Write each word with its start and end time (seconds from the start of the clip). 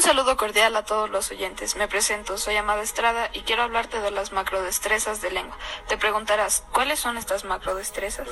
Un 0.00 0.04
saludo 0.04 0.34
cordial 0.38 0.74
a 0.76 0.82
todos 0.82 1.10
los 1.10 1.30
oyentes. 1.30 1.76
Me 1.76 1.86
presento, 1.86 2.38
soy 2.38 2.56
Amada 2.56 2.80
Estrada 2.80 3.28
y 3.34 3.42
quiero 3.42 3.64
hablarte 3.64 4.00
de 4.00 4.10
las 4.10 4.32
macrodestrezas 4.32 5.20
de 5.20 5.30
lengua. 5.30 5.58
Te 5.88 5.98
preguntarás, 5.98 6.64
¿cuáles 6.72 6.98
son 6.98 7.18
estas 7.18 7.44
macrodestrezas? 7.44 8.26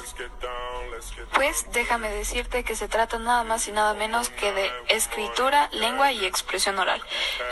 Pues 1.34 1.66
déjame 1.72 2.08
decirte 2.08 2.64
que 2.64 2.74
se 2.74 2.88
trata 2.88 3.18
nada 3.18 3.44
más 3.44 3.68
y 3.68 3.72
nada 3.72 3.92
menos 3.92 4.30
que 4.30 4.50
de 4.50 4.72
escritura, 4.88 5.68
lengua 5.72 6.10
y 6.10 6.24
expresión 6.24 6.78
oral. 6.78 7.02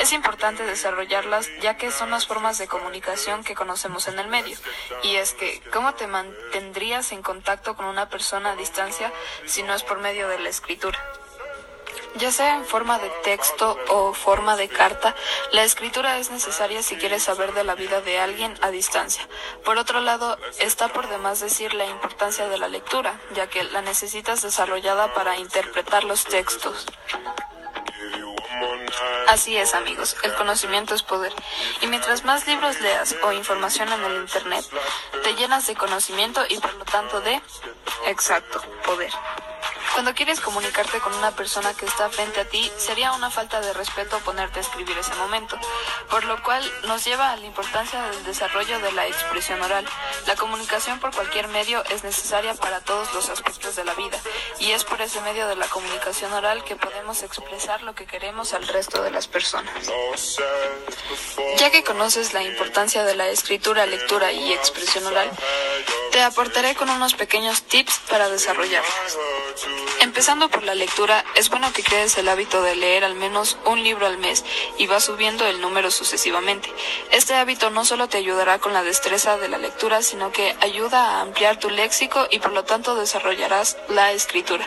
Es 0.00 0.14
importante 0.14 0.64
desarrollarlas 0.64 1.50
ya 1.60 1.76
que 1.76 1.90
son 1.90 2.10
las 2.10 2.26
formas 2.26 2.56
de 2.56 2.68
comunicación 2.68 3.44
que 3.44 3.54
conocemos 3.54 4.08
en 4.08 4.18
el 4.18 4.28
medio. 4.28 4.56
Y 5.02 5.16
es 5.16 5.34
que, 5.34 5.60
¿cómo 5.74 5.92
te 5.92 6.06
mantendrías 6.06 7.12
en 7.12 7.20
contacto 7.20 7.76
con 7.76 7.84
una 7.84 8.08
persona 8.08 8.52
a 8.52 8.56
distancia 8.56 9.12
si 9.44 9.62
no 9.62 9.74
es 9.74 9.82
por 9.82 9.98
medio 9.98 10.26
de 10.26 10.38
la 10.38 10.48
escritura? 10.48 10.98
Ya 12.18 12.32
sea 12.32 12.56
en 12.56 12.64
forma 12.64 12.98
de 12.98 13.10
texto 13.24 13.78
o 13.88 14.14
forma 14.14 14.56
de 14.56 14.68
carta, 14.68 15.14
la 15.52 15.64
escritura 15.64 16.18
es 16.18 16.30
necesaria 16.30 16.82
si 16.82 16.96
quieres 16.96 17.24
saber 17.24 17.52
de 17.52 17.62
la 17.62 17.74
vida 17.74 18.00
de 18.00 18.18
alguien 18.18 18.54
a 18.62 18.70
distancia. 18.70 19.28
Por 19.64 19.76
otro 19.76 20.00
lado, 20.00 20.38
está 20.58 20.88
por 20.88 21.08
demás 21.08 21.40
decir 21.40 21.74
la 21.74 21.84
importancia 21.84 22.48
de 22.48 22.56
la 22.56 22.68
lectura, 22.68 23.20
ya 23.34 23.48
que 23.48 23.64
la 23.64 23.82
necesitas 23.82 24.40
desarrollada 24.40 25.12
para 25.12 25.36
interpretar 25.36 26.04
los 26.04 26.24
textos. 26.24 26.86
Así 29.28 29.56
es, 29.58 29.74
amigos, 29.74 30.16
el 30.22 30.32
conocimiento 30.34 30.94
es 30.94 31.02
poder. 31.02 31.34
Y 31.82 31.86
mientras 31.86 32.24
más 32.24 32.46
libros 32.46 32.80
leas 32.80 33.14
o 33.24 33.32
información 33.32 33.92
en 33.92 34.02
el 34.04 34.16
Internet, 34.22 34.64
te 35.22 35.34
llenas 35.34 35.66
de 35.66 35.74
conocimiento 35.74 36.42
y 36.48 36.58
por 36.58 36.72
lo 36.74 36.84
tanto 36.86 37.20
de, 37.20 37.42
exacto, 38.06 38.62
poder. 38.84 39.12
Cuando 39.96 40.14
quieres 40.14 40.40
comunicarte 40.40 40.98
con 40.98 41.14
una 41.14 41.30
persona 41.30 41.72
que 41.72 41.86
está 41.86 42.10
frente 42.10 42.40
a 42.40 42.44
ti, 42.44 42.70
sería 42.76 43.12
una 43.12 43.30
falta 43.30 43.62
de 43.62 43.72
respeto 43.72 44.18
ponerte 44.18 44.58
a 44.58 44.62
escribir 44.62 44.94
ese 44.98 45.14
momento, 45.14 45.58
por 46.10 46.22
lo 46.24 46.42
cual 46.42 46.62
nos 46.86 47.02
lleva 47.06 47.32
a 47.32 47.36
la 47.38 47.46
importancia 47.46 48.02
del 48.10 48.22
desarrollo 48.24 48.78
de 48.80 48.92
la 48.92 49.06
expresión 49.06 49.62
oral. 49.62 49.86
La 50.26 50.36
comunicación 50.36 51.00
por 51.00 51.14
cualquier 51.14 51.48
medio 51.48 51.82
es 51.86 52.04
necesaria 52.04 52.52
para 52.52 52.80
todos 52.80 53.14
los 53.14 53.30
aspectos 53.30 53.74
de 53.74 53.86
la 53.86 53.94
vida, 53.94 54.18
y 54.60 54.72
es 54.72 54.84
por 54.84 55.00
ese 55.00 55.18
medio 55.22 55.48
de 55.48 55.56
la 55.56 55.66
comunicación 55.66 56.30
oral 56.30 56.62
que 56.62 56.76
podemos 56.76 57.22
expresar 57.22 57.82
lo 57.82 57.94
que 57.94 58.04
queremos 58.04 58.52
al 58.52 58.68
resto 58.68 59.02
de 59.02 59.10
las 59.10 59.26
personas. 59.26 59.90
Ya 61.56 61.70
que 61.70 61.84
conoces 61.84 62.34
la 62.34 62.42
importancia 62.42 63.02
de 63.02 63.14
la 63.14 63.28
escritura, 63.28 63.86
lectura 63.86 64.30
y 64.30 64.52
expresión 64.52 65.06
oral, 65.06 65.30
te 66.16 66.22
aportaré 66.22 66.74
con 66.74 66.88
unos 66.88 67.12
pequeños 67.12 67.64
tips 67.64 68.00
para 68.08 68.30
desarrollarlas. 68.30 69.18
Empezando 70.00 70.48
por 70.48 70.62
la 70.62 70.74
lectura, 70.74 71.22
es 71.34 71.50
bueno 71.50 71.70
que 71.74 71.82
crees 71.82 72.16
el 72.16 72.30
hábito 72.30 72.62
de 72.62 72.74
leer 72.74 73.04
al 73.04 73.16
menos 73.16 73.58
un 73.66 73.82
libro 73.82 74.06
al 74.06 74.16
mes 74.16 74.42
y 74.78 74.86
vas 74.86 75.04
subiendo 75.04 75.44
el 75.44 75.60
número 75.60 75.90
sucesivamente. 75.90 76.72
Este 77.10 77.34
hábito 77.34 77.68
no 77.68 77.84
solo 77.84 78.08
te 78.08 78.16
ayudará 78.16 78.58
con 78.58 78.72
la 78.72 78.82
destreza 78.82 79.36
de 79.36 79.50
la 79.50 79.58
lectura, 79.58 80.00
sino 80.00 80.32
que 80.32 80.56
ayuda 80.62 81.04
a 81.04 81.20
ampliar 81.20 81.60
tu 81.60 81.68
léxico 81.68 82.26
y 82.30 82.38
por 82.38 82.52
lo 82.52 82.64
tanto 82.64 82.94
desarrollarás 82.94 83.76
la 83.90 84.12
escritura, 84.12 84.66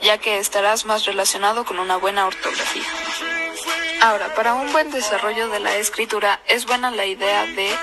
ya 0.00 0.16
que 0.16 0.38
estarás 0.38 0.86
más 0.86 1.04
relacionado 1.04 1.66
con 1.66 1.78
una 1.78 1.98
buena 1.98 2.26
ortografía. 2.26 2.88
Ahora, 4.00 4.34
para 4.34 4.54
un 4.54 4.72
buen 4.72 4.90
desarrollo 4.90 5.50
de 5.50 5.60
la 5.60 5.76
escritura 5.76 6.40
es 6.46 6.64
buena 6.64 6.90
la 6.90 7.04
idea 7.04 7.44
de 7.44 7.76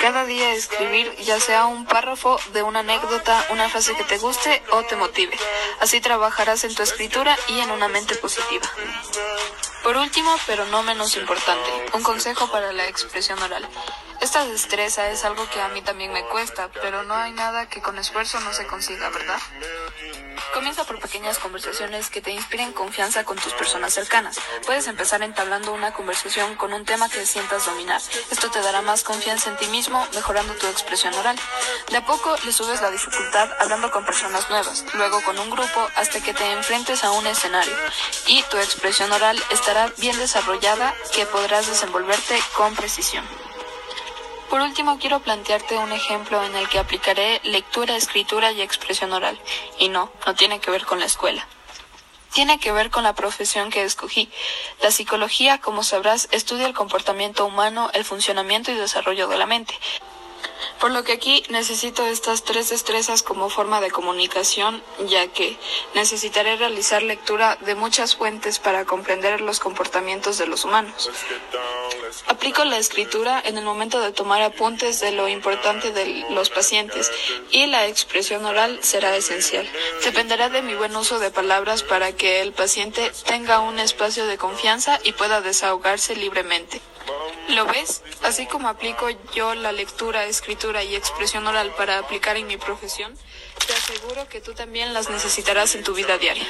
cada 0.00 0.24
día 0.24 0.52
escribir 0.52 1.14
ya 1.16 1.40
sea 1.40 1.66
un 1.66 1.86
párrafo 1.86 2.38
de 2.52 2.62
una 2.62 2.80
anécdota, 2.80 3.44
una 3.50 3.68
frase 3.68 3.94
que 3.94 4.04
te 4.04 4.18
guste 4.18 4.62
o 4.72 4.82
te 4.84 4.96
motive. 4.96 5.36
Así 5.80 6.00
trabajarás 6.00 6.64
en 6.64 6.74
tu 6.74 6.82
escritura 6.82 7.36
y 7.48 7.60
en 7.60 7.70
una 7.70 7.88
mente 7.88 8.14
positiva. 8.16 8.68
Por 9.82 9.96
último, 9.96 10.34
pero 10.46 10.66
no 10.66 10.82
menos 10.82 11.16
importante, 11.16 11.70
un 11.92 12.02
consejo 12.02 12.50
para 12.50 12.72
la 12.72 12.88
expresión 12.88 13.40
oral. 13.42 13.68
Esta 14.36 14.52
destreza 14.52 15.08
es 15.08 15.24
algo 15.24 15.48
que 15.48 15.62
a 15.62 15.68
mí 15.68 15.80
también 15.80 16.12
me 16.12 16.22
cuesta, 16.26 16.68
pero 16.82 17.04
no 17.04 17.14
hay 17.14 17.32
nada 17.32 17.70
que 17.70 17.80
con 17.80 17.96
esfuerzo 17.96 18.38
no 18.40 18.52
se 18.52 18.66
consiga, 18.66 19.08
¿verdad? 19.08 19.38
Comienza 20.52 20.84
por 20.84 21.00
pequeñas 21.00 21.38
conversaciones 21.38 22.10
que 22.10 22.20
te 22.20 22.32
inspiren 22.32 22.74
confianza 22.74 23.24
con 23.24 23.38
tus 23.38 23.54
personas 23.54 23.94
cercanas. 23.94 24.36
Puedes 24.66 24.88
empezar 24.88 25.22
entablando 25.22 25.72
una 25.72 25.94
conversación 25.94 26.54
con 26.56 26.74
un 26.74 26.84
tema 26.84 27.08
que 27.08 27.24
sientas 27.24 27.64
dominar. 27.64 28.02
Esto 28.30 28.50
te 28.50 28.60
dará 28.60 28.82
más 28.82 29.04
confianza 29.04 29.48
en 29.48 29.56
ti 29.56 29.68
mismo, 29.68 30.06
mejorando 30.14 30.52
tu 30.56 30.66
expresión 30.66 31.14
oral. 31.14 31.38
De 31.88 31.96
a 31.96 32.04
poco 32.04 32.36
le 32.44 32.52
subes 32.52 32.82
la 32.82 32.90
dificultad 32.90 33.48
hablando 33.58 33.90
con 33.90 34.04
personas 34.04 34.50
nuevas, 34.50 34.84
luego 34.92 35.22
con 35.22 35.38
un 35.38 35.48
grupo 35.48 35.88
hasta 35.96 36.20
que 36.20 36.34
te 36.34 36.52
enfrentes 36.52 37.04
a 37.04 37.10
un 37.12 37.26
escenario 37.26 37.74
y 38.26 38.42
tu 38.50 38.58
expresión 38.58 39.10
oral 39.12 39.42
estará 39.48 39.90
bien 39.96 40.18
desarrollada 40.18 40.94
que 41.14 41.24
podrás 41.24 41.68
desenvolverte 41.68 42.38
con 42.54 42.76
precisión. 42.76 43.24
Por 44.50 44.60
último, 44.60 44.98
quiero 44.98 45.20
plantearte 45.20 45.76
un 45.76 45.92
ejemplo 45.92 46.42
en 46.44 46.54
el 46.54 46.68
que 46.68 46.78
aplicaré 46.78 47.40
lectura, 47.42 47.96
escritura 47.96 48.52
y 48.52 48.62
expresión 48.62 49.12
oral. 49.12 49.38
Y 49.78 49.88
no, 49.88 50.10
no 50.24 50.34
tiene 50.34 50.60
que 50.60 50.70
ver 50.70 50.84
con 50.84 51.00
la 51.00 51.06
escuela. 51.06 51.46
Tiene 52.32 52.60
que 52.60 52.70
ver 52.70 52.90
con 52.90 53.02
la 53.02 53.14
profesión 53.14 53.70
que 53.70 53.82
escogí. 53.82 54.30
La 54.82 54.90
psicología, 54.90 55.58
como 55.58 55.82
sabrás, 55.82 56.28
estudia 56.30 56.66
el 56.66 56.74
comportamiento 56.74 57.44
humano, 57.44 57.90
el 57.92 58.04
funcionamiento 58.04 58.70
y 58.70 58.74
desarrollo 58.74 59.26
de 59.26 59.38
la 59.38 59.46
mente. 59.46 59.74
Por 60.80 60.90
lo 60.90 61.04
que 61.04 61.12
aquí 61.12 61.42
necesito 61.48 62.06
estas 62.06 62.44
tres 62.44 62.68
destrezas 62.68 63.22
como 63.22 63.48
forma 63.48 63.80
de 63.80 63.90
comunicación, 63.90 64.82
ya 65.06 65.26
que 65.28 65.56
necesitaré 65.94 66.56
realizar 66.56 67.02
lectura 67.02 67.56
de 67.62 67.74
muchas 67.74 68.16
fuentes 68.16 68.58
para 68.58 68.84
comprender 68.84 69.40
los 69.40 69.58
comportamientos 69.58 70.38
de 70.38 70.46
los 70.46 70.64
humanos. 70.64 71.10
Aplico 72.28 72.64
la 72.64 72.78
escritura 72.78 73.40
en 73.44 73.58
el 73.58 73.64
momento 73.64 74.00
de 74.00 74.12
tomar 74.12 74.42
apuntes 74.42 75.00
de 75.00 75.12
lo 75.12 75.28
importante 75.28 75.92
de 75.92 76.24
los 76.30 76.50
pacientes 76.50 77.10
y 77.50 77.66
la 77.66 77.86
expresión 77.86 78.44
oral 78.44 78.78
será 78.82 79.16
esencial. 79.16 79.68
Dependerá 80.04 80.48
de 80.48 80.62
mi 80.62 80.74
buen 80.74 80.94
uso 80.94 81.18
de 81.18 81.30
palabras 81.30 81.82
para 81.82 82.12
que 82.12 82.42
el 82.42 82.52
paciente 82.52 83.12
tenga 83.26 83.60
un 83.60 83.78
espacio 83.78 84.26
de 84.26 84.38
confianza 84.38 85.00
y 85.04 85.12
pueda 85.12 85.40
desahogarse 85.40 86.16
libremente. 86.16 86.80
¿Lo 87.48 87.64
ves? 87.66 88.02
Así 88.22 88.46
como 88.46 88.68
aplico 88.68 89.08
yo 89.34 89.54
la 89.54 89.70
lectura, 89.72 90.24
escritura 90.24 90.82
y 90.82 90.96
expresión 90.96 91.46
oral 91.46 91.72
para 91.76 91.98
aplicar 91.98 92.36
en 92.36 92.46
mi 92.46 92.56
profesión, 92.56 93.14
te 93.66 93.72
aseguro 93.72 94.28
que 94.28 94.40
tú 94.40 94.52
también 94.52 94.92
las 94.92 95.08
necesitarás 95.10 95.74
en 95.76 95.84
tu 95.84 95.94
vida 95.94 96.18
diaria. 96.18 96.46